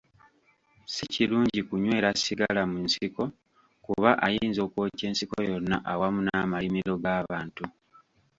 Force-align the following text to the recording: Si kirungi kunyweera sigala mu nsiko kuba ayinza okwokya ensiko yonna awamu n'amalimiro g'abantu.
Si 0.93 1.03
kirungi 1.13 1.59
kunyweera 1.67 2.09
sigala 2.21 2.61
mu 2.71 2.79
nsiko 2.85 3.23
kuba 3.85 4.09
ayinza 4.27 4.59
okwokya 4.67 5.05
ensiko 5.09 5.35
yonna 5.49 5.77
awamu 5.91 6.19
n'amalimiro 6.23 6.93
g'abantu. 7.03 7.63